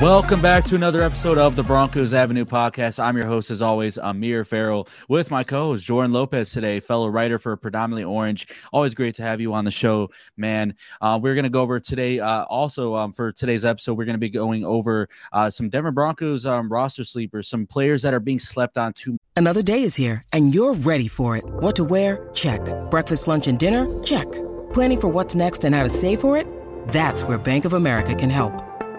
[0.00, 2.98] Welcome back to another episode of the Broncos Avenue podcast.
[2.98, 7.08] I'm your host, as always, Amir Farrell, with my co host, Jordan Lopez, today, fellow
[7.08, 8.48] writer for Predominantly Orange.
[8.72, 10.08] Always great to have you on the show,
[10.38, 10.74] man.
[11.02, 14.14] Uh, we're going to go over today, uh, also um, for today's episode, we're going
[14.14, 18.20] to be going over uh, some Denver Broncos um, roster sleepers, some players that are
[18.20, 19.18] being slept on too.
[19.36, 21.44] Another day is here, and you're ready for it.
[21.44, 22.30] What to wear?
[22.32, 22.62] Check.
[22.90, 23.86] Breakfast, lunch, and dinner?
[24.02, 24.32] Check.
[24.72, 26.46] Planning for what's next and how to save for it?
[26.88, 28.64] That's where Bank of America can help.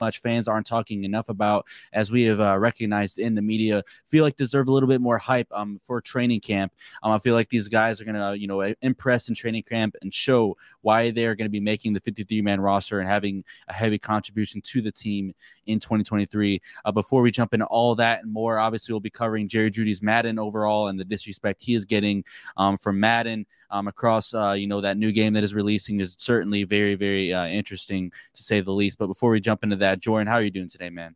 [0.00, 4.24] much fans aren't talking enough about, as we have uh, recognized in the media, feel
[4.24, 6.72] like deserve a little bit more hype um, for training camp.
[7.02, 9.94] Um, I feel like these guys are going to, you know, impress in training camp
[10.02, 13.72] and show why they're going to be making the 53 man roster and having a
[13.72, 15.34] heavy contribution to the team
[15.66, 16.60] in 2023.
[16.84, 20.02] Uh, before we jump into all that and more, obviously, we'll be covering Jerry Jeudy's
[20.02, 22.24] Madden overall and the disrespect he is getting
[22.56, 26.14] um, from Madden um, across, uh, you know, that new game that is releasing is
[26.18, 28.98] certainly very, very uh, interesting to say the least.
[28.98, 30.00] But before we jump into that.
[30.00, 31.14] Jordan, how are you doing today, man?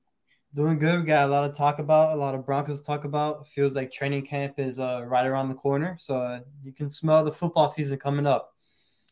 [0.54, 1.00] Doing good.
[1.00, 3.46] We got a lot to talk about, a lot of Broncos to talk about.
[3.48, 7.24] Feels like training camp is uh, right around the corner, so uh, you can smell
[7.24, 8.55] the football season coming up.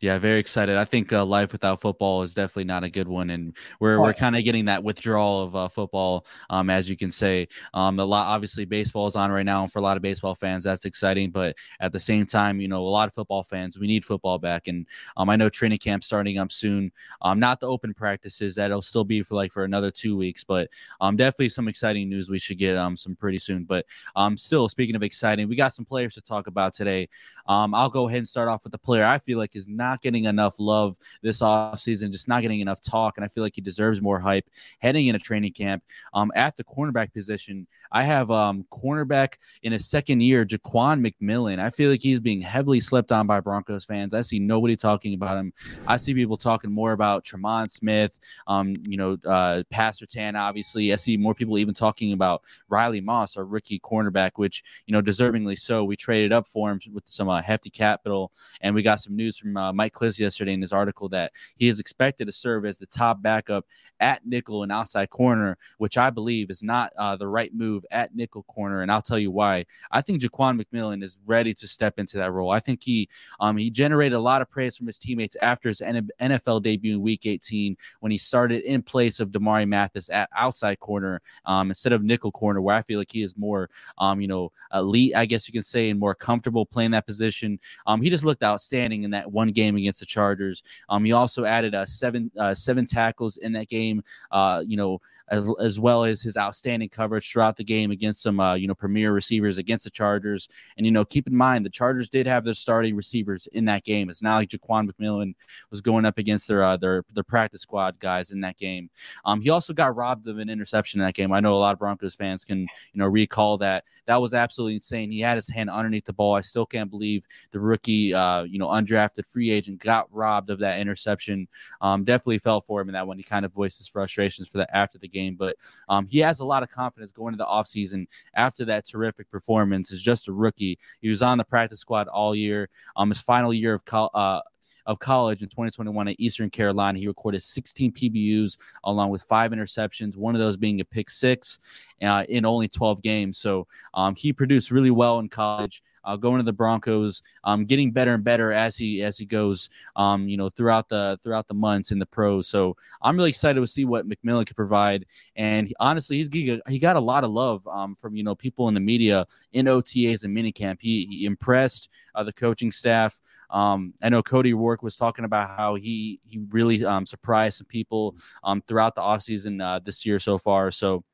[0.04, 0.76] Yeah, very excited.
[0.76, 4.12] I think uh, life without football is definitely not a good one, and we're we're
[4.12, 7.48] kind of getting that withdrawal of uh, football, um, as you can say.
[7.72, 10.34] Um, a lot, obviously, baseball is on right now, and for a lot of baseball
[10.34, 11.30] fans, that's exciting.
[11.30, 14.38] But at the same time, you know, a lot of football fans, we need football
[14.38, 16.92] back, and um, I know training camp starting up soon.
[17.22, 20.68] Um, not the open practices that'll still be for like for another two weeks, but
[21.00, 23.64] um, definitely some exciting news we should get um some pretty soon.
[23.64, 27.08] But um, still, speaking of exciting, we got some players to talk about today.
[27.46, 29.93] Um, I'll go ahead and start off with the player I feel like is not
[29.94, 33.16] not getting enough love this offseason, just not getting enough talk.
[33.16, 34.48] And I feel like he deserves more hype
[34.80, 35.84] heading into training camp.
[36.12, 41.60] Um, at the cornerback position, I have um, cornerback in his second year, Ja'Quan McMillian.
[41.60, 44.14] I feel like he's being heavily slept on by Broncos fans.
[44.14, 45.52] I see nobody talking about him.
[45.86, 48.18] I see people talking more about Tremon Smith,
[48.48, 50.92] um, you know, uh, Pat Surtain, obviously.
[50.92, 55.02] I see more people even talking about Riley Moss, our rookie cornerback, which, you know,
[55.02, 55.84] deservingly so.
[55.84, 59.38] We traded up for him with some uh, hefty capital, and we got some news
[59.38, 62.78] from uh, Mike Klis yesterday in his article that he is expected to serve as
[62.78, 63.66] the top backup
[64.00, 68.14] at nickel and outside corner, which I believe is not uh, the right move at
[68.14, 68.82] nickel corner.
[68.82, 69.64] And I'll tell you why.
[69.90, 72.50] I think Ja'Quan McMillian is ready to step into that role.
[72.50, 73.08] I think he
[73.40, 77.02] um, he generated a lot of praise from his teammates after his NFL debut in
[77.02, 81.92] Week 18 when he started in place of Damari Mathis at outside corner um, instead
[81.92, 85.26] of nickel corner, where I feel like he is more, um, you know, elite, I
[85.26, 87.58] guess you can say, and more comfortable playing that position.
[87.86, 90.62] Um, he just looked outstanding in that one game against the Chargers.
[90.88, 94.02] Um, he also added uh, seven uh, seven tackles in that game.
[94.30, 98.40] Uh, you know, as, as well as his outstanding coverage throughout the game against some
[98.40, 100.48] uh, you know premier receivers against the Chargers.
[100.76, 103.84] And you know, keep in mind the Chargers did have their starting receivers in that
[103.84, 104.10] game.
[104.10, 105.34] It's not like Ja'Quan McMillian
[105.70, 108.90] was going up against their uh, their their practice squad guys in that game.
[109.24, 111.32] Um, he also got robbed of an interception in that game.
[111.32, 113.84] I know a lot of Broncos fans can you know recall that.
[114.06, 115.10] That was absolutely insane.
[115.10, 116.34] He had his hand underneath the ball.
[116.34, 120.58] I still can't believe the rookie, uh, you know, undrafted free agent got robbed of
[120.60, 121.48] that interception.
[121.80, 123.16] Um, definitely felt for him in that one.
[123.16, 125.36] He kind of voiced his frustrations for that after the game.
[125.36, 125.56] But
[125.88, 129.92] um, he has a lot of confidence going into the offseason after that terrific performance.
[129.92, 130.78] Is just a rookie.
[131.00, 132.68] He was on the practice squad all year.
[132.96, 134.10] Um, his final year of college.
[134.14, 134.40] Uh,
[134.86, 136.98] of college in 2021 at Eastern Carolina.
[136.98, 141.58] He recorded 16 PBUs along with five interceptions, one of those being a pick six
[142.02, 143.38] uh, in only 12 games.
[143.38, 145.82] So um, he produced really well in college.
[146.04, 149.68] Uh, going to the Broncos, um, getting better and better as he as he goes,
[149.96, 152.48] um, you know, throughout the throughout the months in the pros.
[152.48, 155.06] So I'm really excited to see what McMillian can provide.
[155.36, 156.28] And he, honestly, he's
[156.68, 159.66] he got a lot of love um, from you know people in the media in
[159.66, 160.78] OTAs and minicamp.
[160.80, 163.20] He, he impressed uh, the coaching staff.
[163.50, 167.66] Um, I know Cody Roark was talking about how he he really um, surprised some
[167.66, 170.70] people um, throughout the offseason uh, this year so far.
[170.70, 171.04] So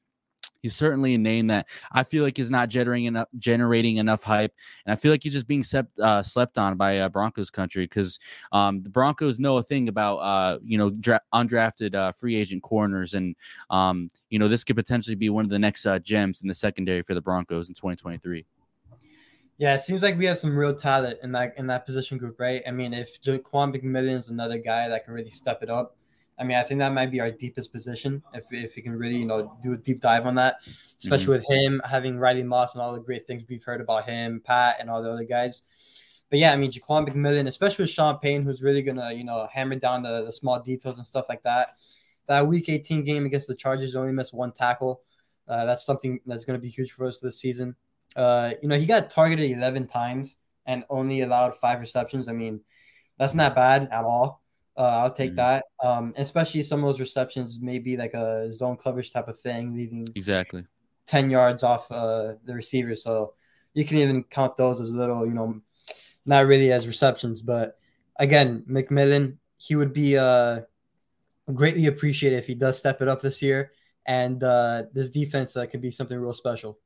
[0.63, 4.55] He's certainly a name that I feel like is not generating enough, generating enough hype,
[4.85, 7.85] and I feel like he's just being slept, uh, slept on by uh, Broncos country
[7.85, 8.19] because
[8.53, 12.63] um, the Broncos know a thing about uh, you know dra- undrafted uh, free agent
[12.63, 13.35] corners, and
[13.71, 16.55] um, you know this could potentially be one of the next uh, gems in the
[16.55, 18.45] secondary for the Broncos in 2023.
[19.61, 22.41] Yeah, it seems like we have some real talent in that in that position group,
[22.41, 22.63] right?
[22.67, 25.97] I mean, if Ja'Quan McMillian is another guy that can really step it up,
[26.41, 29.17] I mean, I think that might be our deepest position if if we can really,
[29.17, 30.57] you know, do a deep dive on that,
[30.99, 31.51] especially mm-hmm.
[31.51, 34.77] with him having Riley Moss and all the great things we've heard about him, Pat,
[34.81, 35.63] and all the other guys.
[36.31, 39.49] But yeah, I mean, Ja'Quan McMillian, especially with Sean Payton, who's really gonna, you know,
[39.53, 41.77] hammer down the, the small details and stuff like that.
[42.27, 45.03] That Week 18 game against the Chargers only missed one tackle.
[45.49, 47.75] Uh, that's something that's going to be huge for us this season.
[48.15, 52.29] Uh, you know, he got targeted 11 times and only allowed five receptions.
[52.29, 52.61] I mean,
[53.19, 54.41] that's not bad at all.
[54.81, 55.37] Uh, I'll take mm-hmm.
[55.37, 55.65] that.
[55.85, 59.75] Um, especially some of those receptions may be like a zone coverage type of thing,
[59.75, 60.65] leaving exactly
[61.05, 62.97] 10 yards off uh, the receiver.
[62.97, 63.35] So
[63.75, 65.61] you can even count those as little, you know,
[66.25, 67.43] not really as receptions.
[67.43, 67.79] But
[68.19, 70.61] again, McMillian, he would be uh,
[71.53, 73.73] greatly appreciated if he does step it up this year.
[74.07, 76.79] And uh, this defense uh, could be something real special.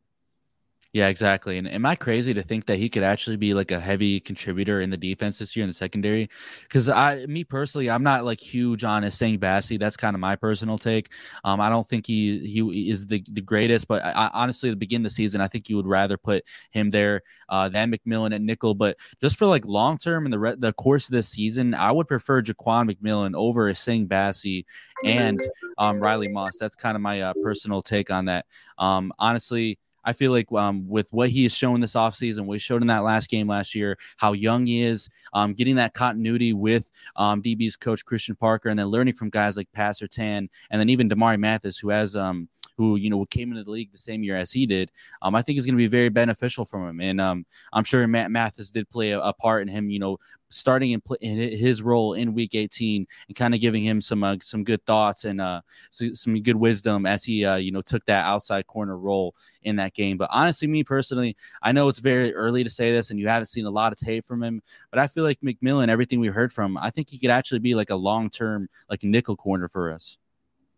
[0.94, 1.58] Yeah, exactly.
[1.58, 4.80] And am I crazy to think that he could actually be like a heavy contributor
[4.80, 6.30] in the defense this year in the secondary?
[6.62, 9.76] Because I, me personally, I'm not like huge on Essang Bassey.
[9.76, 11.10] That's kind of my personal take.
[11.42, 14.76] Um, I don't think he he is the, the greatest, but I, honestly, at the
[14.76, 18.32] beginning of the season, I think you would rather put him there uh, than McMillian
[18.32, 18.76] at nickel.
[18.76, 21.90] But just for like long term in the re- the course of this season, I
[21.90, 24.64] would prefer Ja'Quan McMillian over Essang Bassey
[25.04, 25.42] and
[25.76, 26.56] um, Riley Moss.
[26.60, 28.46] That's kind of my uh, personal take on that.
[28.78, 32.58] Um, honestly I feel like um, with what he has shown this offseason, what he
[32.58, 36.52] showed in that last game last year, how young he is, um, getting that continuity
[36.52, 40.80] with um, DB's coach Christian Parker, and then learning from guys like Pat Tan, and
[40.80, 43.98] then even Damari Mathis, who has um, who you know came into the league the
[43.98, 44.90] same year as he did.
[45.22, 48.06] Um, I think is going to be very beneficial from him, and um, I'm sure
[48.06, 50.18] Matt Mathis did play a, a part in him, you know,
[50.54, 54.36] starting in, in his role in Week 18 and kind of giving him some uh,
[54.40, 55.60] some good thoughts and uh,
[55.90, 59.94] some good wisdom as he uh, you know took that outside corner role in that
[59.94, 60.16] game.
[60.16, 63.46] But honestly, me personally, I know it's very early to say this, and you haven't
[63.46, 66.52] seen a lot of tape from him, but I feel like McMillian, everything we heard
[66.52, 69.92] from, I think he could actually be like a long term like nickel corner for
[69.92, 70.18] us.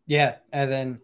[0.07, 1.01] Yeah, and then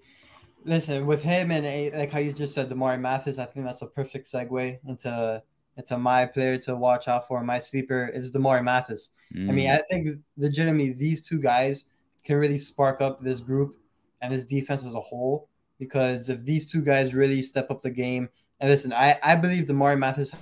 [0.65, 3.87] listen with him and like how you just said, Damari Mathis, I think that's a
[3.87, 5.43] perfect segue into
[5.77, 7.43] into my player to watch out for.
[7.43, 9.11] My sleeper is Damari Mathis.
[9.35, 9.49] Mm.
[9.49, 9.79] I mean, mm.
[9.79, 11.87] I think legitimately these two guys
[12.25, 13.77] can really spark up this group
[14.21, 15.49] and this defense as a whole.
[15.79, 18.29] Because if these two guys really step up the game,
[18.61, 20.33] and listen, I, I believe Damari Mathis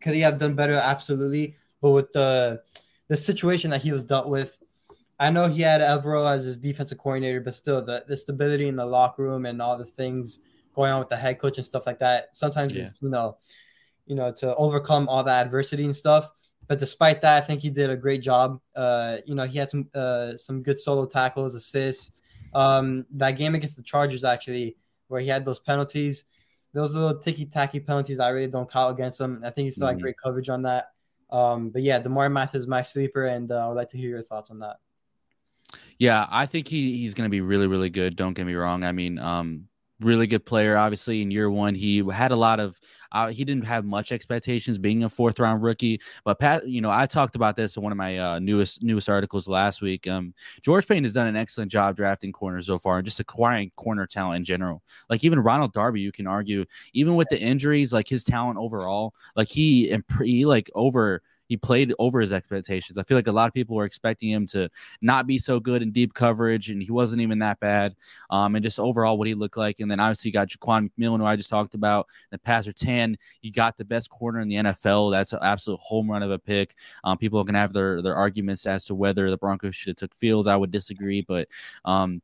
[0.00, 0.74] could he have done better?
[0.74, 1.56] Absolutely.
[1.82, 2.62] But with the
[3.08, 4.56] the situation that he was dealt with,
[5.20, 8.76] I know he had Evero as his defensive coordinator, but still the, the stability in
[8.76, 10.38] the locker room and all the things–
[10.74, 12.28] going on with the head coach and stuff like that.
[12.32, 12.84] Sometimes yeah.
[12.84, 13.38] it's you know,
[14.06, 16.30] you know, to overcome all the adversity and stuff.
[16.66, 18.60] But despite that, I think he did a great job.
[18.74, 22.12] Uh, you know, he had some uh, some good solo tackles, assists.
[22.54, 24.76] Um, that game against the Chargers actually,
[25.08, 26.24] where he had those penalties,
[26.72, 29.42] those little ticky tacky penalties, I really don't count against him.
[29.44, 29.96] I think he still mm-hmm.
[29.96, 30.90] had great coverage on that.
[31.30, 34.10] Um, but yeah, Damari Mathis is my sleeper, and uh, I would like to hear
[34.10, 34.76] your thoughts on that.
[35.98, 38.16] Yeah, I think he he's going to be really really good.
[38.16, 38.84] Don't get me wrong.
[38.84, 39.68] I mean, um,
[40.04, 40.76] really good player.
[40.76, 42.80] Obviously, in year one, he had a lot of.
[43.12, 46.90] Uh, he didn't have much expectations being a fourth round rookie, but Pat, you know,
[46.90, 50.08] I talked about this in one of my uh, newest newest articles last week.
[50.08, 53.70] Um, George Paton has done an excellent job drafting corners so far, and just acquiring
[53.76, 54.82] corner talent in general.
[55.08, 59.14] Like even Ronald Darby, you can argue, even with the injuries, like his talent overall,
[59.36, 62.98] like he, he like over he played over his expectations.
[62.98, 64.68] I feel like a lot of people were expecting him to
[65.00, 67.94] not be so good in deep coverage, and he wasn't even that bad.
[68.30, 69.80] Um, and just overall what he looked like.
[69.80, 72.06] And then obviously you got Ja'Quan McMillian, who I just talked about.
[72.30, 75.10] The Pat Surtain, you got the best corner in the NFL.
[75.10, 76.74] That's an absolute home run of a pick.
[77.04, 80.14] Um, people gonna have their their arguments as to whether the Broncos should have took
[80.14, 80.46] Fields.
[80.46, 81.48] I would disagree, but
[81.84, 82.22] um,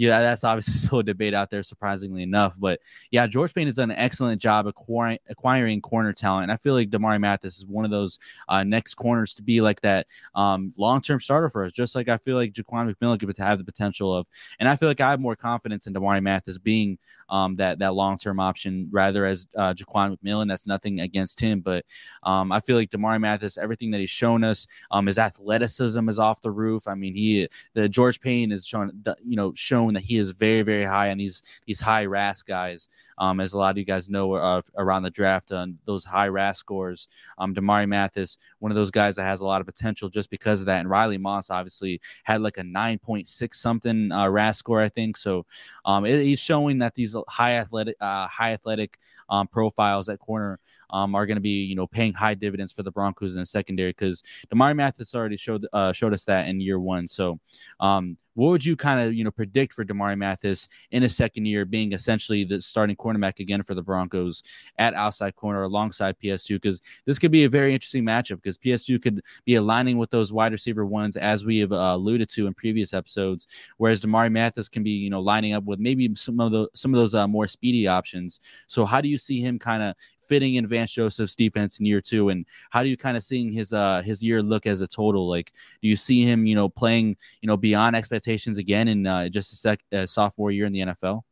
[0.00, 2.58] yeah, that's obviously still a debate out there, surprisingly enough.
[2.58, 2.80] But
[3.10, 6.44] yeah, George Paton has done an excellent job acquiring, acquiring corner talent.
[6.44, 9.60] And I feel like Damari Mathis is one of those uh, next corners to be
[9.60, 13.20] like that um, long term starter for us, just like I feel like Ja'Quan McMillian
[13.20, 14.26] could have the potential of.
[14.58, 17.92] And I feel like I have more confidence in Damari Mathis being um, that that
[17.92, 20.48] long term option rather as uh, Ja'Quan McMillian.
[20.48, 21.84] That's nothing against him, but
[22.22, 26.18] um, I feel like Damari Mathis, everything that he's shown us, um, his athleticism is
[26.18, 26.88] off the roof.
[26.88, 28.90] I mean, he the George Paton is shown,
[29.22, 32.42] you know, shown shown that he is very, very high on these these high RAS
[32.42, 32.88] guys.
[33.18, 36.28] Um, as a lot of you guys know uh, around the draft, uh, those high
[36.28, 37.08] RAS scores.
[37.38, 40.60] Um, Damari Mathis, one of those guys that has a lot of potential just because
[40.60, 40.80] of that.
[40.80, 45.16] And Riley Moss obviously had like a 9.6 something uh, RAS score, I think.
[45.16, 45.44] So
[45.84, 50.58] um, it, he's showing that these high athletic, uh, high athletic um, profiles at corner
[50.90, 53.46] um, are going to be, you know, paying high dividends for the Broncos in the
[53.46, 57.08] secondary because Damari Mathis already showed uh, showed us that in year one.
[57.08, 57.38] So,
[57.80, 61.46] um, what would you kind of you know predict for Damari Mathis in his second
[61.46, 64.42] year, being essentially the starting cornerback again for the Broncos
[64.78, 66.56] at outside corner alongside PS2?
[66.56, 70.32] Because this could be a very interesting matchup because PS2 could be aligning with those
[70.32, 73.46] wide receiver ones as we have uh, alluded to in previous episodes,
[73.78, 76.94] whereas Damari Mathis can be you know lining up with maybe some of the some
[76.94, 78.40] of those uh, more speedy options.
[78.68, 79.94] So how do you see him kind of
[80.30, 83.52] fitting in Vance Joseph's defense in year two, and how do you kind of seeing
[83.52, 85.28] his uh his year look as a total?
[85.28, 89.28] Like, do you see him you know playing you know beyond expectations again in uh,
[89.28, 91.22] just a sec uh, sophomore year in the NFL?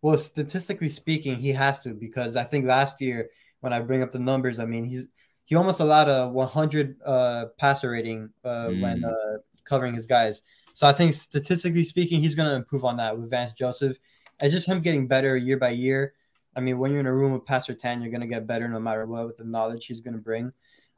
[0.00, 3.28] Well, statistically speaking, he has to because I think last year
[3.60, 5.08] when I bring up the numbers, I mean he's
[5.44, 8.80] he almost allowed a 100 uh, passer rating uh, mm.
[8.80, 10.40] when uh, covering his guys.
[10.72, 13.98] So I think statistically speaking, he's going to improve on that with Vance Joseph.
[14.40, 16.14] It's just him getting better year by year.
[16.56, 18.68] I mean, when you're in a room with Pat Surtain, you're going to get better
[18.68, 20.52] no matter what with the knowledge he's going to bring.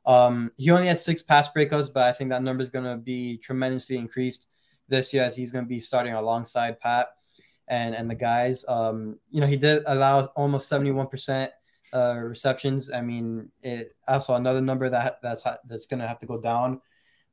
[0.04, 2.96] Um, he only has six pass breakups, but I think that number is going to
[2.96, 4.48] be tremendously increased
[4.88, 7.08] this year as he's going to be starting alongside Pat
[7.68, 8.64] and and the guys.
[8.68, 11.50] Um, you know, he did allow almost 71%
[11.92, 12.90] uh, receptions.
[12.92, 16.80] I mean, it also another number that that's that's going to have to go down.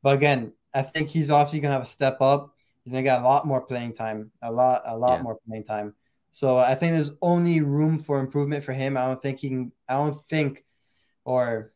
[0.02, 2.56] But again, I think he's obviously going to have a step up.
[2.84, 5.24] He's going to get a lot more playing time, a lot a lot yeah.
[5.24, 5.94] more playing time.
[6.34, 8.98] So I think there's only room for improvement for him.
[8.98, 9.72] I don't think he can.
[9.88, 10.66] I don't think,
[11.24, 11.72] or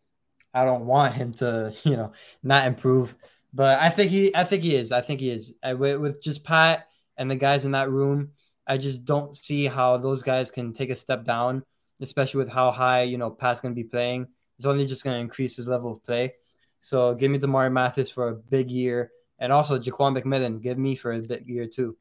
[0.52, 2.12] I don't want him to, you know,
[2.42, 3.16] not improve.
[3.54, 4.36] But I think he.
[4.36, 4.92] I think he is.
[4.92, 5.54] I think he is.
[5.64, 6.88] I, with, just Pat
[7.18, 8.32] and the guys in that room,
[8.66, 11.64] I just don't see how those guys can take a step down,
[12.02, 14.26] especially with how high you know Pat's going to be playing.
[14.58, 16.34] It's only just going to increase his level of play.
[16.80, 20.96] So give me Damari Mathis for a big year, and also Ja'Quan McMillian, give me
[20.96, 21.96] for a big year too.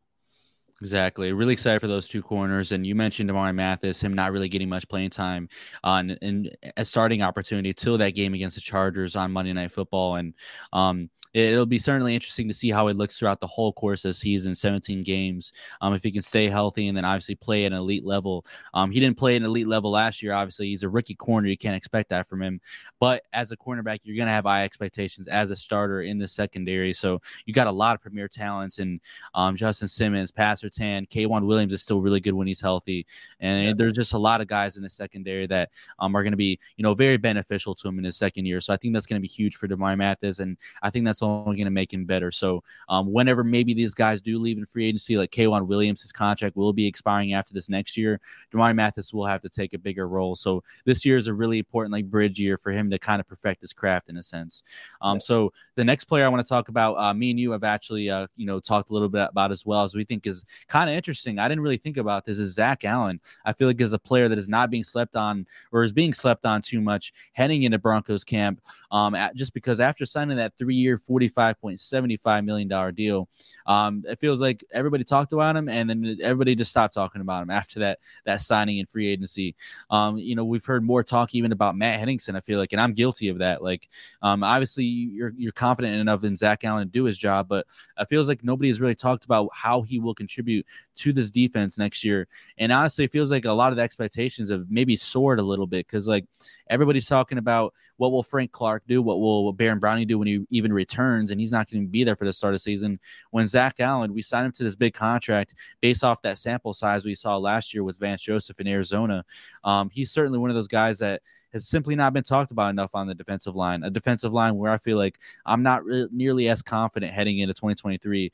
[0.82, 1.32] Exactly.
[1.32, 2.72] Really excited for those two corners.
[2.72, 5.48] And you mentioned Damari Mathis, him not really getting much playing time
[5.82, 10.16] on in a starting opportunity till that game against the Chargers on Monday Night Football.
[10.16, 10.34] And
[10.74, 14.06] um, it, will be certainly interesting to see how it looks throughout the whole course
[14.06, 15.52] of the season, 17 games.
[15.82, 18.46] Um, if he can stay healthy and then obviously play at an elite level.
[18.72, 20.32] Um, he didn't play at an elite level last year.
[20.32, 21.48] Obviously, he's a rookie corner.
[21.48, 22.58] You can't expect that from him.
[23.00, 26.26] But as a cornerback, you're going to have high expectations as a starter in the
[26.26, 26.94] secondary.
[26.94, 28.98] So you got a lot of premier talents and
[29.34, 31.06] um, Justin Simmons, Pat Surtain.
[31.06, 33.06] K'Waun Williams is still really good when he's healthy.
[33.40, 33.72] And yeah.
[33.76, 36.58] there's just a lot of guys in the secondary that um, are going to be,
[36.76, 38.62] you know, very beneficial to him in his second year.
[38.62, 40.38] So I think that's going to be huge for Damari Mathis.
[40.38, 42.30] And I think that's only going to make him better.
[42.30, 46.12] So um, whenever maybe these guys do leave in free agency, like K'Waun Williams, his
[46.12, 48.20] contract will be expiring after this next year.
[48.52, 50.36] Damari Mathis will have to take a bigger role.
[50.36, 53.26] So this year is a really important like bridge year for him to kind of
[53.26, 54.62] perfect his craft in a sense.
[55.00, 55.20] Um, yeah.
[55.20, 58.10] So the next player I want to talk about, uh, me and you have actually
[58.10, 60.90] uh, you know talked a little bit about as well as we think is kind
[60.90, 61.38] of interesting.
[61.38, 63.20] I didn't really think about this is Zach Allen.
[63.44, 66.12] I feel like is a player that is not being slept on or is being
[66.12, 68.60] slept on too much heading into Broncos camp.
[68.90, 73.28] Um, at, just because after signing that three year, four $45.75 million deal.
[73.66, 77.42] Um, it feels like everybody talked about him and then everybody just stopped talking about
[77.42, 79.54] him after that that signing in free agency.
[79.90, 82.80] Um, you know, we've heard more talk even about Matt Henningsen, I feel like, and
[82.80, 83.62] I'm guilty of that.
[83.62, 83.88] Like,
[84.22, 87.66] um, obviously you're you're confident enough in Zach Allen to do his job, but
[87.98, 91.78] it feels like nobody has really talked about how he will contribute to this defense
[91.78, 92.26] next year.
[92.58, 95.66] And honestly, it feels like a lot of the expectations have maybe soared a little
[95.66, 96.26] bit because like
[96.68, 100.46] everybody's talking about what will Frank Clark do, what will Baron Browning do when he
[100.50, 102.98] even returns and he's not going to be there for the start of season.
[103.30, 107.04] When Zach Allen, we signed him to this big contract based off that sample size
[107.04, 109.24] we saw last year with Vance Joseph in Arizona.
[109.64, 111.22] Um, he's certainly one of those guys that
[111.52, 113.82] has simply not been talked about enough on the defensive line.
[113.82, 118.30] A defensive line where I feel like I'm not nearly as confident heading into 2023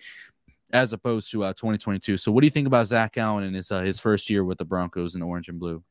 [0.73, 2.17] as opposed to uh, 2022.
[2.17, 4.59] So, what do you think about Zach Allen and his uh, his first year with
[4.59, 5.83] the Broncos in orange and blue?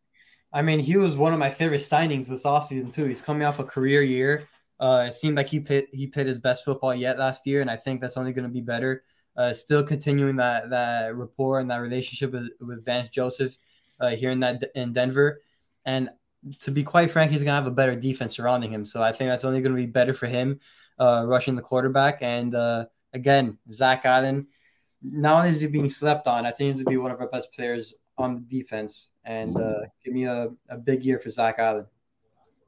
[0.54, 3.06] I mean, he was one of my favorite signings this offseason too.
[3.06, 4.48] He's coming off a career year.
[4.82, 7.70] Uh, it seemed like he pit he pit his best football yet last year, and
[7.70, 9.04] I think that's only going to be better.
[9.38, 13.56] Uh, still continuing that that rapport and that relationship with, with Vance Joseph
[14.00, 15.44] uh, here in that in Denver,
[15.86, 16.10] and
[16.60, 18.86] to be quite frank, he's going to have a better defense surrounding him.
[18.86, 20.60] So I think that's only going to be better for him,
[21.00, 22.20] uh, rushing the quarterback.
[22.22, 24.48] And uh, again, Zach Allen
[25.04, 27.20] not only is he being slept on, I think he's going to be one of
[27.20, 29.12] our best players on the defense.
[29.26, 31.86] And uh, give me a, a big year for Zach Allen.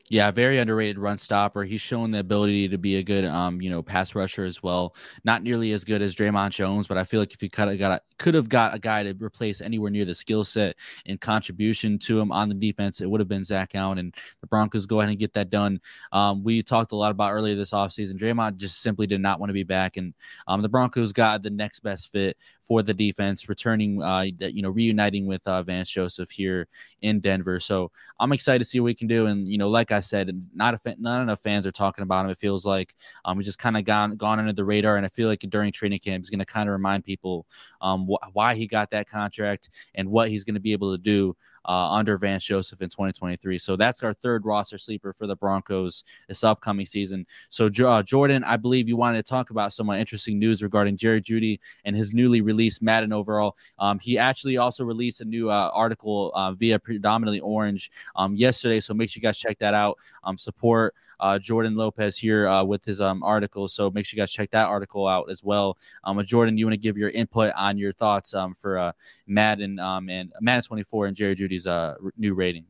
[0.09, 1.63] Yeah, very underrated run stopper.
[1.63, 4.95] He's shown the ability to be a good, um, you know, pass rusher as well.
[5.23, 7.79] Not nearly as good as Dre'Mont Jones, but I feel like if you could have
[7.79, 11.19] got a, could have got a guy to replace anywhere near the skill set and
[11.21, 13.97] contribution to him on the defense, it would have been Zach Allen.
[13.97, 15.79] And the Broncos go ahead and get that done.
[16.11, 18.15] Um, we talked a lot about earlier this offseason.
[18.17, 20.13] Dre'Mont just simply did not want to be back, and
[20.47, 24.69] um, the Broncos got the next best fit for the defense, returning, uh, you know,
[24.69, 26.67] reuniting with uh, Vance Joseph here
[27.01, 27.59] in Denver.
[27.59, 29.27] So I'm excited to see what we can do.
[29.27, 32.31] And you know, like I said, not a not enough fans are talking about him.
[32.31, 32.95] It feels like
[33.25, 35.71] um, we just kind of gone gone under the radar, and I feel like during
[35.71, 37.45] training camp, he's going to kind of remind people
[37.81, 41.01] um, wh- why he got that contract and what he's going to be able to
[41.01, 43.59] do uh, under Vance Joseph in 2023.
[43.59, 47.25] So that's our third roster sleeper for the Broncos this upcoming season.
[47.49, 50.97] So uh, Jordan, I believe you wanted to talk about some uh, interesting news regarding
[50.97, 53.57] Jerry Jeudy and his newly released Madden overall.
[53.79, 58.79] Um, he actually also released a new uh, article uh, via predominantly Orange um, yesterday.
[58.79, 59.97] So make sure you guys check that out.
[60.23, 60.95] Um, support
[61.39, 63.69] Jordan Lopez here with his um, article.
[63.69, 65.77] So make sure you guys check that article out as well.
[66.03, 68.91] Um, Jordan, you want to give your input on your thoughts um, for
[69.25, 72.65] Madden and Madden 24 and Jerry Jeudy's uh, new rating?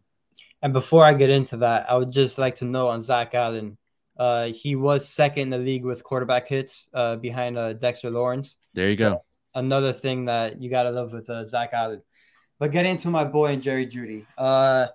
[0.62, 3.78] And before I get into that, I would just like to know on Zach Allen.
[4.18, 8.56] Uh, he was second in the league with quarterback hits uh, behind uh, Dexter Lawrence.
[8.74, 9.10] There you go.
[9.10, 9.24] So
[9.56, 12.02] another thing that you got to love with uh, Zach Allen.
[12.60, 14.26] But getting to my boy and Jerry Jeudy.
[14.38, 14.88] Uh,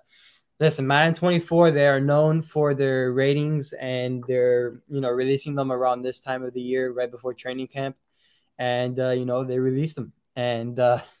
[0.59, 5.71] listen, Madden 24, they are known for their ratings and they're, you know, releasing them
[5.71, 7.95] around this time of the year, right before training camp.
[8.57, 10.13] And, uh, you know, they released them.
[10.35, 11.01] And uh,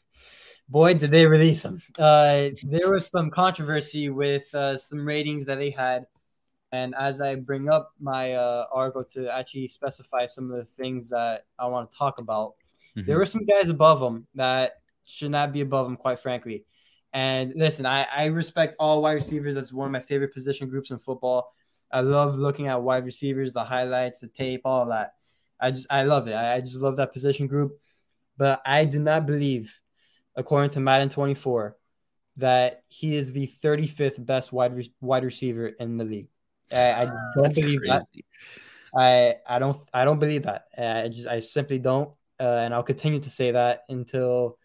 [0.69, 1.81] boy, did they release them.
[1.97, 6.05] Uh, there was some controversy with uh, some ratings that they had.
[6.71, 11.09] And as I bring up my uh, article to actually specify some of the things
[11.09, 12.53] that I want to talk about,
[12.95, 13.07] mm-hmm.
[13.07, 14.73] there were some guys above them that
[15.05, 16.65] should not be above them, quite frankly.
[17.11, 19.55] And listen, I, I respect all wide receivers.
[19.55, 21.51] That's one of my favorite position groups in football.
[21.91, 25.13] I love looking at wide receivers, the highlights, the tape, all that.
[25.59, 26.33] I just I love it.
[26.33, 27.79] I, I just love that position group.
[28.37, 29.73] But I do not believe,
[30.39, 31.75] according to Madden 24,
[32.37, 36.29] that he is the 35th best wide re- wide receiver in the league.
[36.71, 37.05] I, I
[37.35, 37.91] don't That's believe crazy.
[37.91, 38.05] that.
[38.97, 40.65] I I don't I don't believe that.
[40.77, 44.57] I just I simply don't, uh, and I'll continue to say that until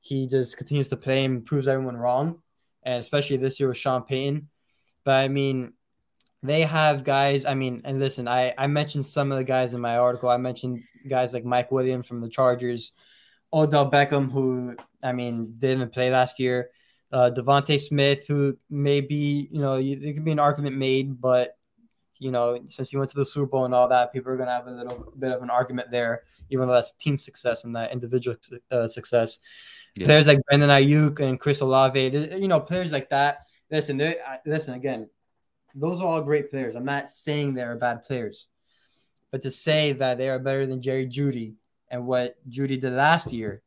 [0.00, 2.42] he just continues to play and proves everyone wrong,
[2.82, 4.50] and especially this year with Sean Payton.
[5.04, 5.72] But I mean,
[6.42, 7.46] they have guys.
[7.46, 10.28] I mean, and listen, I I mentioned some of the guys in my article.
[10.28, 12.92] I mentioned guys like Mike Williams from the Chargers,
[13.52, 16.70] Odell Beckham, who I mean didn't play last year.
[17.12, 21.56] Uh, DeVonta Smith, who may be, you know, there could be an argument made, but
[22.18, 24.48] you know, since he went to the Super Bowl and all that, people are going
[24.48, 27.76] to have a little bit of an argument there, even though that's team success and
[27.76, 28.36] that individual
[28.70, 29.40] uh, success.
[29.96, 30.06] Yeah.
[30.06, 32.00] Players like Brandon Aiyuk and Chris Olave,
[32.38, 33.46] you know, players like that.
[33.70, 34.00] Listen,
[34.46, 35.10] listen again.
[35.74, 36.76] Those are all great players.
[36.76, 38.46] I'm not saying they're bad players,
[39.30, 41.54] but to say that they are better than Jerry Jeudy
[41.88, 43.62] and what Jeudy did last year,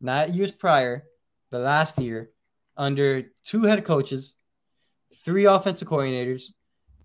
[0.00, 1.04] not years prior,
[1.50, 2.30] but last year,
[2.76, 4.34] under two head coaches,
[5.24, 6.44] three offensive coordinators,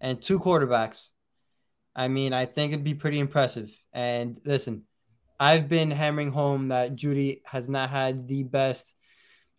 [0.01, 1.07] and two quarterbacks.
[1.95, 3.71] I mean, I think it'd be pretty impressive.
[3.93, 4.83] And listen,
[5.39, 8.93] I've been hammering home that Jeudy has not had the best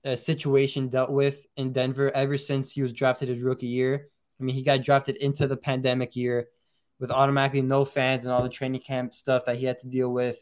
[0.04, 4.08] uh, situation dealt with in Denver ever since he was drafted his rookie year.
[4.40, 6.48] I mean, he got drafted into the pandemic year
[7.00, 10.10] with automatically no fans and all the training camp stuff that he had to deal
[10.10, 10.38] with.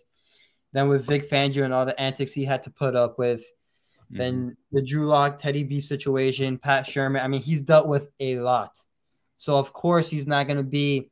[0.73, 3.41] Then with Vic Fangio and all the antics he had to put up with.
[3.41, 4.19] Mm-hmm.
[4.19, 7.23] Then the Drew Lock, Teddy B situation, Pat Shurmur.
[7.23, 8.79] I mean, he's dealt with a lot.
[9.37, 11.11] So of course he's not going to be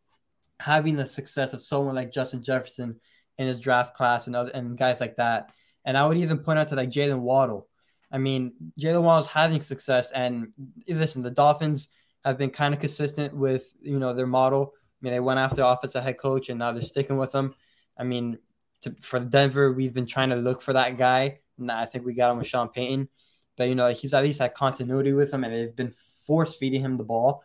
[0.61, 3.01] having the success of someone like Justin Jefferson
[3.39, 5.51] in his draft class and other and guys like that.
[5.85, 7.67] And I would even point out to like Jaylen Waddle.
[8.13, 10.53] I mean, Jaylen Waddle's having success, and
[10.87, 11.89] listen, the Dolphins
[12.25, 14.75] have been kind of consistent with you know their model.
[14.75, 17.55] I mean, they went after offensive head coach, and now they're sticking with them.
[17.97, 18.39] I mean,
[18.83, 22.15] to, for Denver, we've been trying to look for that guy, and I think we
[22.15, 23.09] got him with Sean Payton.
[23.57, 25.95] But you know, he's at least had continuity with him, and they've been
[26.27, 27.45] force feeding him the ball.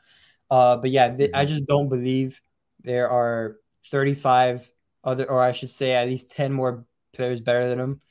[0.49, 1.47] Uh, but yeah, they, I mm-hmm.
[1.47, 2.39] just don't believe
[2.83, 3.57] there are
[3.91, 4.69] 35
[5.03, 8.01] other, or I should say, at least 10 more players better than him,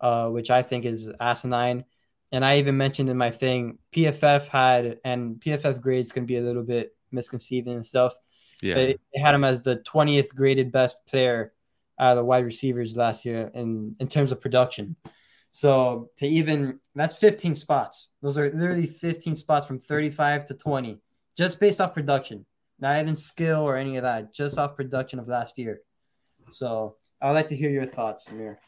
[0.00, 1.84] uh, which I think is asinine.
[2.32, 6.42] And I even mentioned in my thing, PFF had, and PFF grades can be a
[6.42, 8.14] little bit misconceived and stuff.
[8.62, 8.74] Yeah.
[8.74, 11.52] They, they had him as the 20th graded best player
[12.02, 14.96] out of the wide receivers last year in, in terms of production.
[15.52, 18.08] So to even, that's 15 spots.
[18.22, 20.98] Those are literally 15 spots from 35 to 20,
[21.38, 22.44] just based off production,
[22.80, 25.82] not even skill or any of that, just off production of last year.
[26.50, 28.58] So I'd like to hear your thoughts, Amir.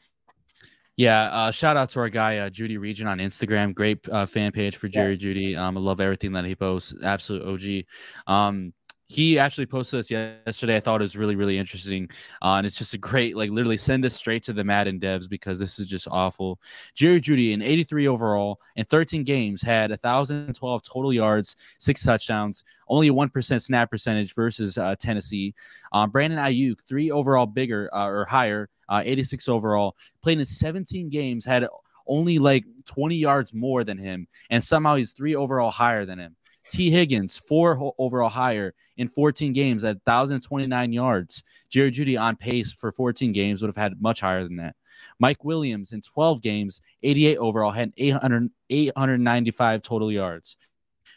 [0.96, 3.74] Yeah, uh, shout out to our guy uh, Jeudy Region on Instagram.
[3.74, 5.22] Great uh, fan page for Jerry yes.
[5.22, 5.58] Jeudy.
[5.58, 6.94] Um, I love everything that he posts.
[7.02, 8.32] Absolute OG.
[8.32, 8.72] Um,
[9.14, 10.76] he actually posted this yesterday.
[10.76, 12.10] I thought it was really, really interesting.
[12.42, 15.28] Uh, and it's just a great, like, literally send this straight to the Madden devs
[15.28, 16.58] because this is just awful.
[16.94, 23.06] Jerry Jeudy, in 83 overall in 13 games, had 1,012 total yards, six touchdowns, only
[23.06, 25.54] a 1% snap percentage versus uh, Tennessee.
[25.92, 31.08] Um, Brandon Aiyuk, three overall bigger uh, or higher, uh, 86 overall, played in 17
[31.08, 31.68] games, had
[32.08, 34.26] only like 20 yards more than him.
[34.50, 36.34] And somehow he's three overall higher than him.
[36.70, 41.42] Tee Higgins, four overall higher in 14 games at 1,029 yards.
[41.68, 44.74] Jerry Jeudy on pace for 14 games would have had much higher than that.
[45.18, 50.56] Mike Williams in 12 games, 88 overall, had 800, 895 total yards.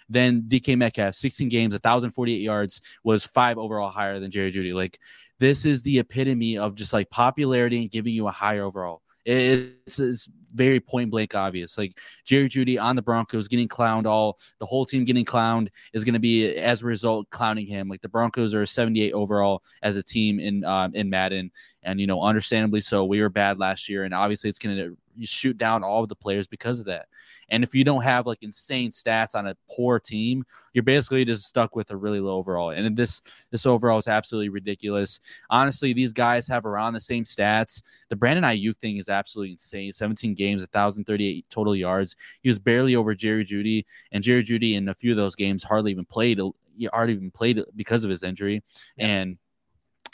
[0.09, 4.73] Then DK Metcalf, 16 games, 1,048 yards, was five overall higher than Jerry Jeudy.
[4.73, 4.99] Like,
[5.39, 9.01] this is the epitome of just like popularity and giving you a higher overall.
[9.27, 11.77] It's, it's very point blank obvious.
[11.77, 16.05] Like Jerry Jeudy on the Broncos getting clowned, all the whole team getting clowned is
[16.05, 17.89] going to be as a result clowning him.
[17.89, 21.51] Like the Broncos are a 78 overall as a team in um, in Madden,
[21.83, 23.03] and you know understandably so.
[23.03, 26.15] We were bad last year, and obviously it's going to shoot down all of the
[26.15, 27.07] players because of that.
[27.49, 31.45] And if you don't have like insane stats on a poor team, you're basically just
[31.45, 32.71] stuck with a really low overall.
[32.71, 35.19] And this this overall is absolutely ridiculous.
[35.49, 37.81] Honestly, these guys have around the same stats.
[38.09, 39.91] The Brandon Aiyuk thing is absolutely insane.
[39.91, 42.15] 17 games, 1,038 total yards.
[42.41, 45.63] He was barely over Jerry Jeudy, and Jerry Jeudy in a few of those games
[45.63, 46.39] hardly even played.
[46.77, 48.61] He hardly even played because of his injury,
[48.97, 49.07] yeah.
[49.07, 49.37] and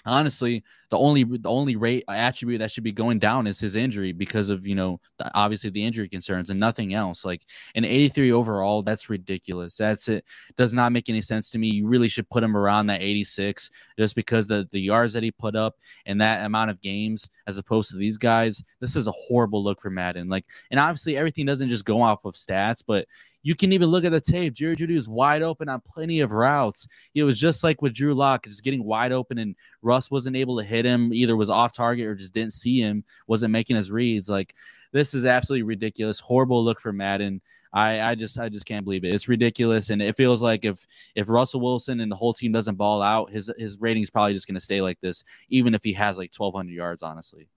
[0.06, 0.64] honestly
[0.94, 4.12] the only the only rate uh, attribute that should be going down is his injury
[4.12, 7.26] because of you know the, obviously the injury concerns and nothing else.
[7.26, 7.42] Like
[7.74, 9.76] an 83 overall that's ridiculous.
[9.76, 10.24] That's it.
[10.56, 11.70] Does not make any sense to me.
[11.70, 15.32] You really should put him around that 86 just because the the yards that he
[15.32, 19.12] put up and that amount of games as opposed to these guys this is a
[19.14, 20.30] horrible look for Madden.
[20.30, 23.08] Like and obviously everything doesn't just go off of stats but
[23.44, 24.54] you can even look at the tape.
[24.54, 26.88] Jerry Jeudy was wide open on plenty of routes.
[27.14, 30.58] It was just like with Drew Lock, just getting wide open, and Russ wasn't able
[30.58, 31.14] to hit him.
[31.14, 33.04] Either was off target or just didn't see him.
[33.28, 34.30] Wasn't making his reads.
[34.30, 34.56] Like
[34.92, 36.20] this is absolutely ridiculous.
[36.20, 37.42] Horrible look for Madden.
[37.74, 39.14] I, I just I just can't believe it.
[39.14, 42.76] It's ridiculous, and it feels like if if Russell Wilson and the whole team doesn't
[42.76, 45.94] ball out, his his rating's probably just going to stay like this, even if he
[45.94, 47.02] has like 1,200 yards.
[47.02, 47.48] Honestly.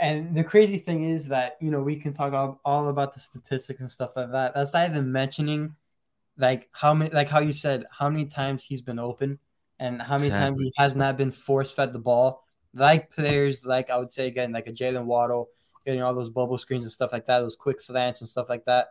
[0.00, 3.20] And the crazy thing is that you know we can talk all, all about the
[3.20, 4.54] statistics and stuff like that.
[4.54, 5.76] That's not even mentioning
[6.36, 9.38] like how many like how you said how many times he's been open
[9.78, 10.44] and how many exactly.
[10.46, 12.43] times he has not been force fed the ball.
[12.74, 15.48] Like players like I would say again like a Jaylen Waddle
[15.86, 18.64] getting all those bubble screens and stuff like that, those quick slants and stuff like
[18.64, 18.88] that.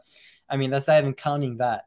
[0.49, 1.85] I mean that's not even counting that.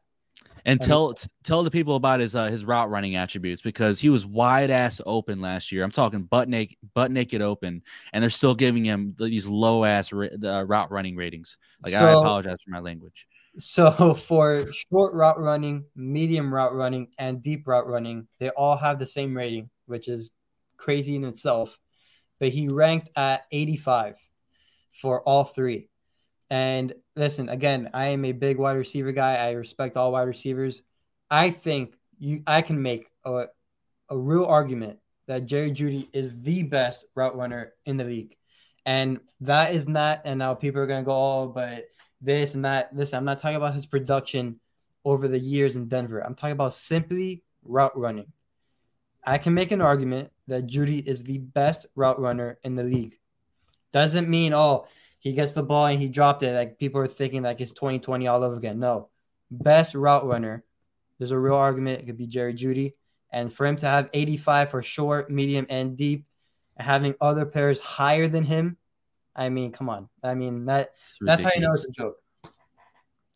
[0.65, 4.25] And tell tell the people about his uh, his route running attributes because he was
[4.25, 5.83] wide ass open last year.
[5.83, 7.81] I'm talking butt naked butt naked open,
[8.11, 11.57] and they're still giving him these low ass ra- uh, route running ratings.
[11.81, 13.27] Like so, I apologize for my language.
[13.57, 18.99] So for short route running, medium route running, and deep route running, they all have
[18.99, 20.31] the same rating, which is
[20.75, 21.79] crazy in itself.
[22.39, 24.15] But he ranked at 85
[25.01, 25.89] for all three.
[26.49, 29.35] And listen, again, I am a big wide receiver guy.
[29.35, 30.81] I respect all wide receivers.
[31.29, 33.45] I think you I can make a,
[34.09, 38.35] a real argument that Jerry Jeudy is the best route runner in the league.
[38.85, 41.85] And that is not, and now people are gonna go, oh, but
[42.21, 42.95] this and that.
[42.95, 44.59] Listen, I'm not talking about his production
[45.03, 46.25] over the years in Denver.
[46.25, 48.31] I'm talking about simply route running.
[49.25, 53.19] I can make an argument that Jeudy is the best route runner in the league.
[53.93, 54.87] Doesn't mean, oh,
[55.19, 56.53] he gets the ball and he dropped it.
[56.53, 58.79] Like people are thinking like it's 2020 all over again.
[58.79, 59.09] No,
[59.51, 60.63] best route runner.
[61.17, 62.01] There's a real argument.
[62.01, 62.93] It could be Jerry Jeudy.
[63.31, 66.25] And for him to have 85 for short, medium, and deep,
[66.77, 68.77] having other players higher than him,
[69.35, 70.09] I mean, come on.
[70.23, 72.17] I mean that that's how you know it's a joke.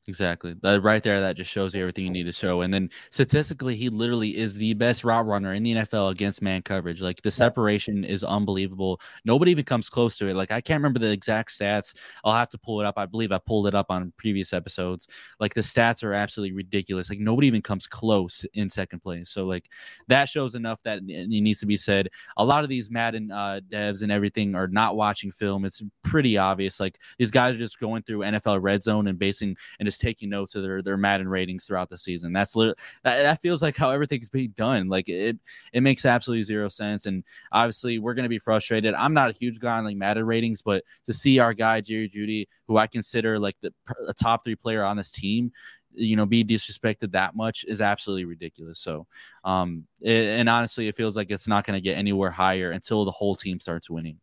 [0.08, 0.56] Exactly.
[0.64, 2.62] That right there, that just shows you everything you need to show.
[2.62, 6.64] And then statistically, he literally is the best route runner in the NFL against man
[6.64, 7.02] coverage.
[7.02, 7.36] Like the yes.
[7.36, 9.00] separation is unbelievable.
[9.26, 10.36] Nobody even comes close to it.
[10.36, 11.94] Like I can't remember the exact stats.
[12.24, 12.96] I'll have to pull it up.
[12.98, 15.08] I believe I pulled it up on previous episodes.
[15.40, 17.12] Like the stats are absolutely ridiculous.
[17.12, 19.30] Like nobody even comes close in second place.
[19.30, 19.70] So like
[20.08, 22.10] that shows enough that it needs to be said.
[22.38, 25.64] A lot of these Madden uh, devs and everything are not watching film.
[25.64, 26.80] It's pretty obvious.
[26.80, 30.56] Like these guys are just going through NFL Red Zone and basing and taking notes
[30.56, 32.34] of their their Madden ratings throughout the season.
[32.34, 34.88] That's that, that feels like how everything's being done.
[34.88, 35.38] Like it
[35.74, 37.06] it makes absolutely zero sense.
[37.06, 38.94] And obviously we're gonna be frustrated.
[38.94, 42.10] I'm not a huge guy on like Madden ratings, but to see our guy Jerry
[42.10, 43.74] Jeudy, who I consider like the
[44.08, 45.52] a top three player on this team,
[45.94, 49.06] you know be disrespected that much is absolutely ridiculous so
[49.44, 53.04] um it, and honestly it feels like it's not going to get anywhere higher until
[53.04, 54.18] the whole team starts winning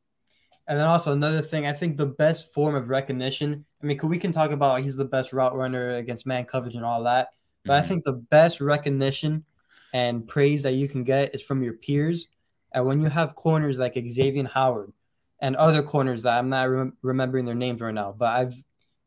[0.66, 3.64] And then also another thing, I think the best form of recognition.
[3.82, 6.84] I mean, we can talk about he's the best route runner against man coverage and
[6.84, 7.28] all that,
[7.64, 7.84] but mm-hmm.
[7.84, 9.44] I think the best recognition
[9.92, 12.28] and praise that you can get is from your peers.
[12.72, 14.92] And when you have corners like Xavier Howard
[15.40, 18.54] and other corners that I'm not rem- remembering their names right now, but I've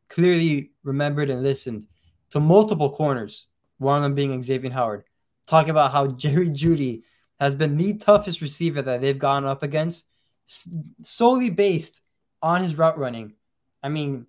[0.09, 1.87] clearly remembered and listened
[2.31, 5.03] to multiple corners, one of them being Xavier Howard,
[5.47, 7.03] talk about how Jerry Jeudy
[7.39, 10.05] has been the toughest receiver that they've gone up against
[11.01, 12.01] solely based
[12.41, 13.33] on his route running.
[13.83, 14.27] I mean,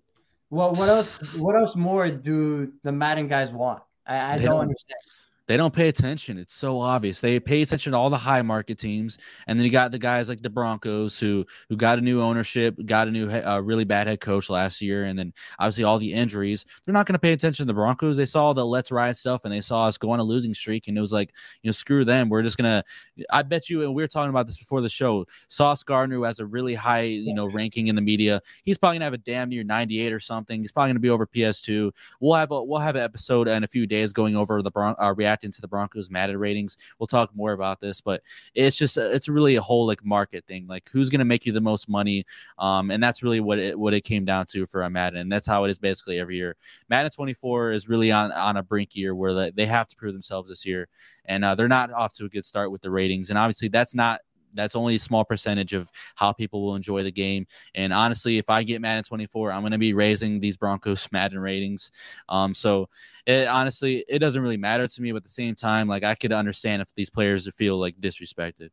[0.53, 1.35] well, what else?
[1.39, 3.81] What else more do the Madden guys want?
[4.05, 4.99] I, I don't, don't understand.
[5.47, 6.37] They don't pay attention.
[6.37, 7.19] It's so obvious.
[7.19, 10.29] They pay attention to all the high market teams, and then you got the guys
[10.29, 14.07] like the Broncos who who got a new ownership, got a new uh, really bad
[14.07, 16.65] head coach last year, and then obviously all the injuries.
[16.85, 18.15] They're not going to pay attention to the Broncos.
[18.15, 20.87] They saw the let's ride stuff, and they saw us go on a losing streak,
[20.87, 22.29] and it was like, you know, screw them.
[22.29, 22.83] We're just gonna.
[23.29, 25.25] I bet you, and we were talking about this before the show.
[25.49, 28.95] Sauce Gardner, who has a really high, you know, ranking in the media, he's probably
[28.95, 30.61] gonna have a damn near 98 or something.
[30.61, 31.91] He's probably gonna be over PS2.
[32.21, 34.95] We'll have a we'll have an episode in a few days going over the Bron-
[34.99, 36.77] uh, reacting to the Broncos Madden ratings.
[36.99, 38.21] We'll talk more about this, but
[38.53, 40.67] it's just it's really a whole like market thing.
[40.67, 42.25] Like who's going to make you the most money,
[42.59, 45.21] um, and that's really what it what it came down to for a Madden.
[45.21, 46.55] And that's how it is basically every year.
[46.89, 50.49] Madden 24 is really on on a brink year where they have to prove themselves
[50.49, 50.87] this year,
[51.25, 53.29] and uh, they're not off to a good start with the ratings.
[53.29, 54.21] And obviously, that's not
[54.53, 57.45] that's only a small percentage of how people will enjoy the game.
[57.75, 61.39] And honestly, if I get Madden 24, I'm going to be raising these Broncos Madden
[61.39, 61.91] ratings.
[62.29, 62.89] Um, so
[63.25, 66.15] it honestly, it doesn't really matter to me, but at the same time, like I
[66.15, 68.69] could understand if these players feel like disrespected.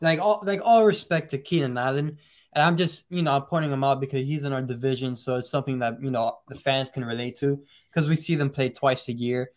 [0.00, 2.18] Like all, like all respect to Keenan Allen.
[2.52, 5.14] And I'm just, you know, I'm pointing him out because he's in our division.
[5.14, 8.50] So it's something that, you know, the fans can relate to because we see them
[8.50, 9.50] play twice a year.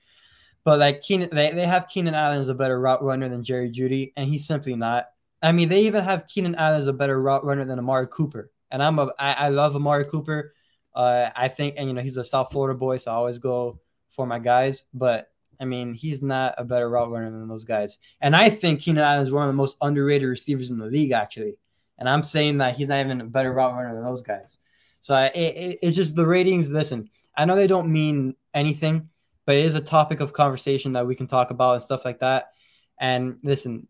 [0.64, 3.70] But like Keenan, they, they have Keenan Allen as a better route runner than Jerry
[3.70, 5.08] Jeudy, and he's simply not.
[5.44, 8.52] I mean, they even have Keenan Allen as a better route runner than Amari Cooper,
[8.72, 10.54] and I'm a I, I love Amari Cooper.
[10.96, 13.80] Uh, I think, and you know, he's a South Florida boy, so I always go
[14.12, 14.86] for my guys.
[14.94, 15.30] But
[15.60, 17.98] I mean, he's not a better route runner than those guys.
[18.22, 21.12] And I think Keenan Allen is one of the most underrated receivers in the league,
[21.12, 21.58] actually.
[21.98, 24.58] And I'm saying that he's not even a better route runner than those guys.
[25.02, 26.70] So it, it, it's just the ratings.
[26.70, 29.10] Listen, I know they don't mean anything,
[29.46, 32.20] but it is a topic of conversation that we can talk about and stuff like
[32.20, 32.52] that.
[33.00, 33.88] And listen,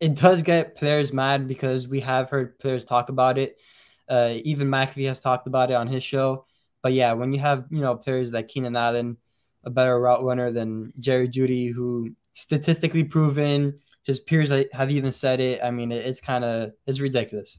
[0.00, 3.56] it does get players mad because we have heard players talk about it.
[4.08, 6.46] Uh, even McAfee has talked about it on his show.
[6.82, 9.16] But yeah, when you have you know players like Keenan Allen,
[9.64, 15.40] a better route runner than Jerry Jeudy, who statistically proven, his peers have even said
[15.40, 15.60] it.
[15.64, 17.58] I mean, it's kind of it's ridiculous.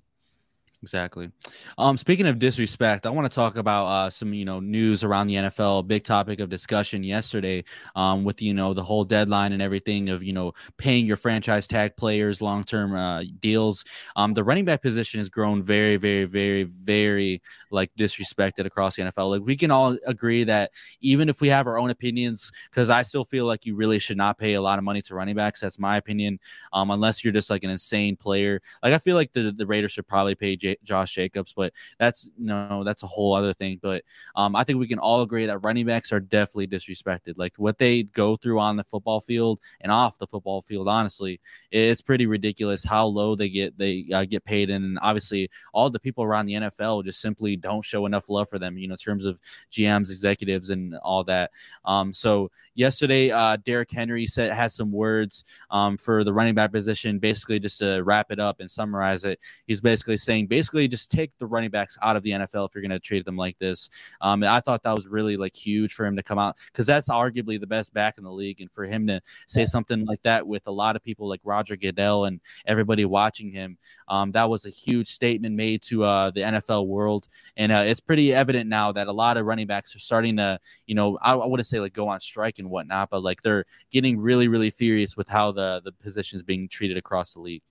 [0.83, 1.31] Exactly.
[1.79, 5.25] Um, speaking of disrespect, I want to talk about uh, some you know news around
[5.25, 5.81] the NFL.
[5.81, 7.63] Big topic of discussion yesterday,
[7.95, 11.65] um, with you know the whole deadline and everything of you know paying your franchise
[11.67, 13.83] tag players long term uh, deals.
[14.15, 19.01] Um, the running back position has grown very, very, very, very like disrespected across the
[19.01, 19.31] NFL.
[19.31, 23.01] Like we can all agree that even if we have our own opinions, because I
[23.01, 25.59] still feel like you really should not pay a lot of money to running backs.
[25.59, 26.39] That's my opinion.
[26.71, 28.61] Um, unless you're just like an insane player.
[28.83, 30.55] Like I feel like the the Raiders should probably pay.
[30.55, 33.79] J- Josh Jacobs, but that's no, that's a whole other thing.
[33.81, 34.03] But
[34.35, 37.33] um, I think we can all agree that running backs are definitely disrespected.
[37.37, 41.39] Like what they go through on the football field and off the football field, honestly,
[41.71, 45.99] it's pretty ridiculous how low they get they uh, get paid, and obviously all the
[45.99, 48.77] people around the NFL just simply don't show enough love for them.
[48.77, 49.39] You know, in terms of
[49.71, 51.51] GMs, executives, and all that.
[51.85, 56.71] Um, so yesterday, uh, Derrick Henry said has some words um, for the running back
[56.71, 57.19] position.
[57.19, 61.37] Basically, just to wrap it up and summarize it, he's basically saying basically just take
[61.37, 63.91] the running backs out of the NFL if you're going to treat them like this.
[64.21, 67.09] Um, I thought that was really like huge for him to come out because that's
[67.09, 70.47] arguably the best back in the league, and for him to say something like that
[70.47, 74.65] with a lot of people like Roger Goodell and everybody watching him, um, that was
[74.65, 78.91] a huge statement made to uh, the NFL world, and uh, it's pretty evident now
[78.91, 81.79] that a lot of running backs are starting to, you know, I, I wouldn't say
[81.79, 85.51] like go on strike and whatnot, but like they're getting really, really furious with how
[85.51, 87.61] the the position is being treated across the league.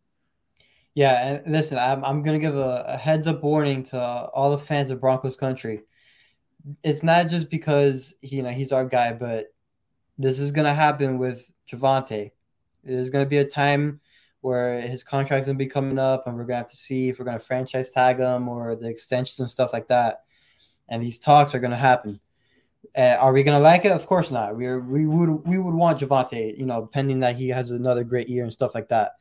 [0.96, 4.56] Yeah, and listen, I'm, I'm to give a, a, heads up warning to all the
[4.58, 5.82] fans of Broncos country.
[6.82, 9.48] It's not just because you know he's our guy, but
[10.16, 12.30] this is to happen with Javonte.
[12.82, 14.00] There's to be a time
[14.40, 17.26] where his contract's to be coming up, and we're to have to see if we're
[17.38, 20.22] to franchise tag him or the extensions and stuff like that.
[20.88, 22.20] And these talks are to happen.
[22.96, 23.92] Uh, are we to like it?
[23.92, 24.56] Of course not.
[24.56, 28.30] We we would we would want Javonte, you know, pending that he has another great
[28.30, 29.12] year and stuff like that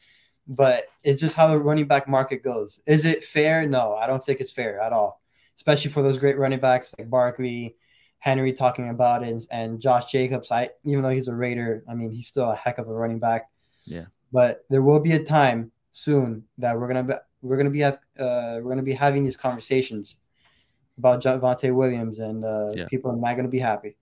[0.47, 2.79] but it's just how the running back market goes.
[2.85, 3.67] Is it fair?
[3.67, 5.21] No, I don't think it's fair at all,
[5.57, 7.75] especially for those great running backs like Barkley,
[8.19, 10.51] Henry talking about it, and, Josh Jacobs.
[10.51, 13.19] I even though he's a Raider, I mean he's still a heck of a running
[13.19, 13.49] back.
[13.85, 14.05] Yeah.
[14.31, 17.99] But there will be a time soon that we're gonna be we're gonna be have,
[18.19, 20.17] uh, we're gonna be having these conversations
[20.97, 22.87] about Javonte Williams, and uh, yeah.
[22.87, 23.95] people are not gonna be happy.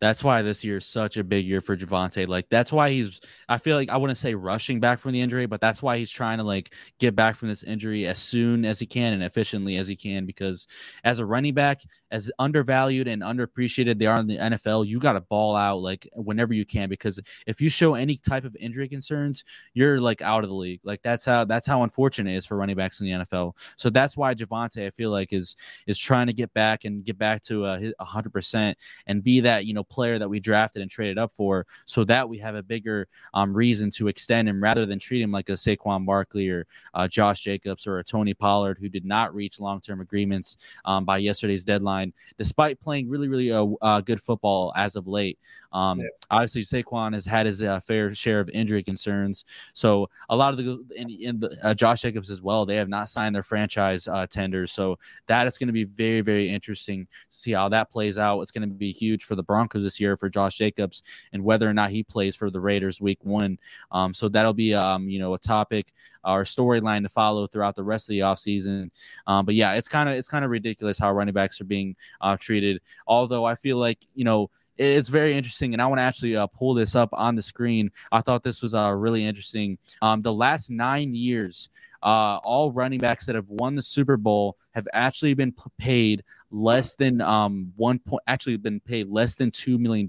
[0.00, 2.28] That's why this year is such a big year for Javonte.
[2.28, 5.46] Like that's why he's I feel like I wouldn't say rushing back from the injury,
[5.46, 8.78] but that's why he's trying to like get back from this injury as soon as
[8.78, 10.66] he can and efficiently as he can because
[11.04, 15.14] as a running back, as undervalued and underappreciated they are in the NFL, you got
[15.14, 18.88] to ball out like whenever you can because if you show any type of injury
[18.88, 20.80] concerns, you're like out of the league.
[20.84, 23.52] Like that's how that's how unfortunate it is for running backs in the NFL.
[23.76, 25.56] So that's why Javonte I feel like is
[25.86, 29.40] is trying to get back and get back to uh, a hundred percent and be
[29.40, 32.54] that you know player that we drafted and traded up for so that we have
[32.54, 36.48] a bigger um, reason to extend him rather than treat him like a Saquon Barkley
[36.48, 40.56] or uh, Josh Jacobs or a Tony Pollard who did not reach long term agreements
[40.84, 45.38] um, by yesterday's deadline, despite playing really, really uh, uh, good football as of late.
[45.72, 46.06] Um, yeah.
[46.30, 49.44] Obviously, Saquon has had his uh, fair share of injury concerns.
[49.72, 52.88] So a lot of the, in, in the uh, Josh Jacobs as well, they have
[52.88, 54.72] not signed their franchise uh, tenders.
[54.72, 58.40] So that is going to be very, very interesting to see how that plays out.
[58.40, 61.68] It's going to be huge for the Broncos This year for Josh Jacobs and whether
[61.68, 63.58] or not he plays for the Raiders week one.
[63.90, 65.92] Um, so that'll be, um, you know, a topic
[66.24, 68.90] or storyline to follow throughout the rest of the offseason.
[69.26, 71.96] Um, but yeah, it's kind of it's kind of ridiculous how running backs are being
[72.20, 72.80] uh, treated.
[73.06, 76.46] Although I feel like you know it's very interesting and i want to actually uh,
[76.46, 80.32] pull this up on the screen i thought this was uh, really interesting um, the
[80.32, 81.70] last nine years
[82.06, 86.94] uh, all running backs that have won the Super Bowl have actually been paid less
[86.94, 90.08] than um, one point, actually been paid less than $2 million.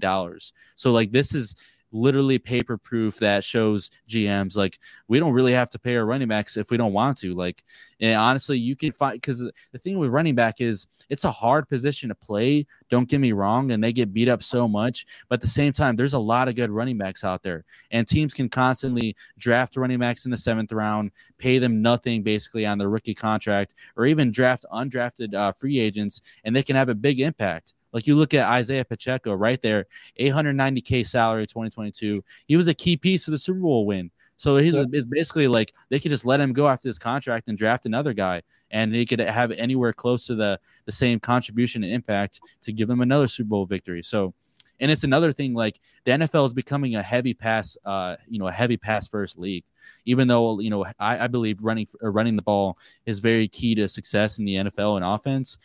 [0.76, 1.56] So, like, this is
[1.92, 6.28] literally paper proof that shows GMs like we don't really have to pay our running
[6.28, 7.34] backs if we don't want to.
[7.34, 7.64] Like,
[8.00, 11.68] and honestly, you can find because the thing with running back is it's a hard
[11.68, 12.66] position to play.
[12.90, 15.06] Don't get me wrong, and they get beat up so much.
[15.28, 18.06] But at the same time, there's a lot of good running backs out there, and
[18.06, 22.78] teams can constantly draft running backs in the seventh round, pay them nothing basically on
[22.78, 26.94] their rookie contract, or even draft undrafted uh, free agents, and they can have a
[26.94, 27.74] big impact.
[27.92, 29.86] Like you look at Isaiah Pacheco right there,
[30.20, 32.22] 890k salary 2022.
[32.46, 34.10] He was a key piece of the Super Bowl win.
[34.38, 34.84] So he's yeah.
[34.92, 38.14] it's basically like they could just let him go after this contract and draft another
[38.14, 42.72] guy, and he could have anywhere close to the the same contribution and impact to
[42.72, 44.02] give them another Super Bowl victory.
[44.02, 44.32] So,
[44.78, 48.46] and it's another thing like the NFL is becoming a heavy pass, uh, you know,
[48.46, 49.64] a heavy pass first league.
[50.04, 53.88] Even though you know I, I believe running running the ball is very key to
[53.88, 55.58] success in the NFL and offense.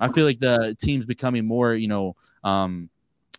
[0.00, 2.88] I feel like the team's becoming more, you know, um,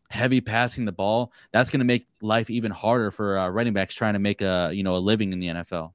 [0.09, 1.31] heavy passing the ball.
[1.51, 4.71] That's going to make life even harder for uh, running backs trying to make a,
[4.73, 5.93] you know, a living in the NFL.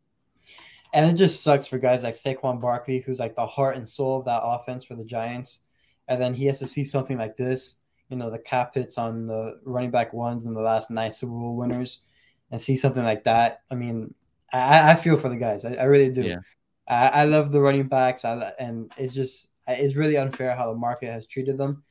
[0.92, 4.18] And it just sucks for guys like Saquon Barkley, who's like the heart and soul
[4.18, 5.61] of that offense for the Giants.
[6.09, 7.77] And then he has to see something like this,
[8.11, 11.33] you know, the cap hits on the running back ones and the last nine Super
[11.33, 12.03] Bowl winners,
[12.50, 13.62] and see something like that.
[13.70, 14.14] I mean,
[14.53, 15.64] I, I feel for the guys.
[15.64, 16.22] I, I really do.
[16.22, 16.38] Yeah.
[16.87, 18.24] I, I love the running backs.
[18.24, 21.83] I, and it's just it's really unfair how the market has treated them.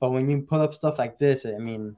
[0.00, 1.96] But when you put up stuff like this, I mean,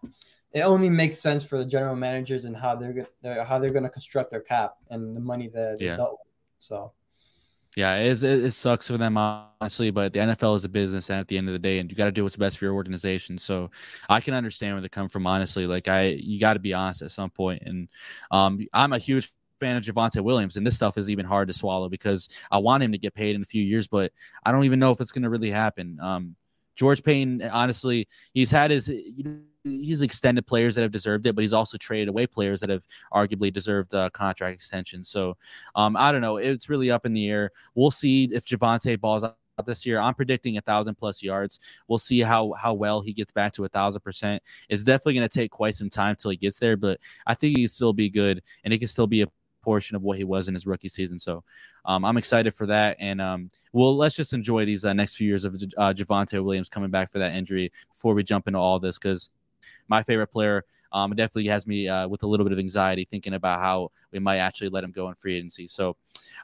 [0.52, 3.82] it only makes sense for the general managers and how they're, they're how they're going
[3.82, 5.96] to construct their cap and the money that yeah.
[5.96, 6.32] dealt with.
[6.58, 6.92] So.
[7.76, 11.28] Yeah, it, it, sucks for them honestly, but the NFL is a business, and at
[11.28, 13.36] the end of the day, and you got to do what's best for your organization.
[13.38, 13.70] So
[14.08, 15.26] I can understand where they come from.
[15.26, 17.88] Honestly, like I, you got to be honest at some point, and
[18.30, 21.54] um, I'm a huge fan of Javonte Williams, and this stuff is even hard to
[21.54, 24.12] swallow because I want him to get paid in a few years, but
[24.44, 25.98] I don't even know if it's going to really happen.
[26.00, 26.36] Um,
[26.76, 28.90] George Paton, honestly, he's had his
[29.64, 32.86] he's extended players that have deserved it, but he's also traded away players that have
[33.12, 35.08] arguably deserved uh, contract extensions.
[35.08, 35.36] So
[35.74, 36.36] um, I don't know.
[36.36, 37.50] It's really up in the air.
[37.74, 39.98] We'll see if Javonte balls out this year.
[39.98, 41.58] I'm predicting a thousand plus yards.
[41.88, 44.42] We'll see how how well he gets back to a thousand percent.
[44.68, 47.56] It's definitely going to take quite some time till he gets there, but I think
[47.56, 49.26] he can still be good and he can still be a
[49.62, 51.18] portion of what he was in his rookie season.
[51.18, 51.44] So
[51.84, 52.96] um, I'm excited for that.
[53.00, 56.68] And um, well, let's just enjoy these uh, next few years of uh, Javonte Williams
[56.68, 59.30] coming back for that injury before we jump into all this because
[59.88, 60.64] my favorite player.
[60.92, 63.90] Um, it definitely has me uh, with a little bit of anxiety thinking about how
[64.12, 65.68] we might actually let him go in free agency.
[65.68, 65.96] So,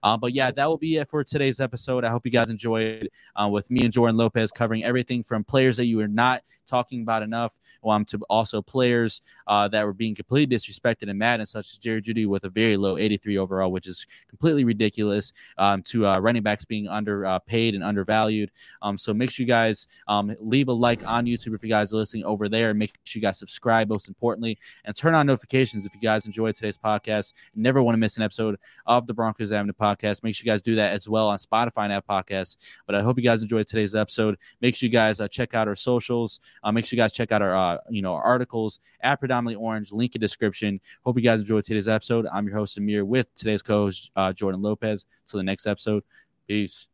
[0.03, 2.05] uh, but yeah, that will be it for today's episode.
[2.05, 5.77] I hope you guys enjoyed uh, with me and Jordan Lopez covering everything from players
[5.77, 10.15] that you are not talking about enough, um, to also players uh, that were being
[10.15, 13.87] completely disrespected in Madden, such as Jerry Jeudy with a very low 83 overall, which
[13.87, 15.33] is completely ridiculous.
[15.59, 18.51] Um, to uh, running backs being underpaid uh, and undervalued.
[18.83, 21.93] Um, so make sure you guys um, leave a like on YouTube if you guys
[21.93, 22.75] are listening over there.
[22.75, 23.89] Make sure you guys subscribe.
[23.89, 27.83] Most important importantly, and turn on notifications if you guys enjoyed today's podcast and never
[27.83, 30.23] want to miss an episode of the Broncos Avenue podcast.
[30.23, 32.57] Make sure you guys do that as well on Spotify and App Podcasts.
[32.87, 34.37] But I hope you guys enjoyed today's episode.
[34.61, 36.41] Make sure you guys uh, check out our socials.
[36.63, 39.63] Uh, make sure you guys check out our uh, you know our articles at Predominantly
[39.63, 39.93] Orange.
[39.93, 40.81] Link in description.
[41.05, 42.27] Hope you guys enjoyed today's episode.
[42.33, 45.07] I'm your host Amir with today's co-host uh, Jordan Lopez.
[45.27, 46.03] Till the next episode.
[46.47, 46.89] Peace.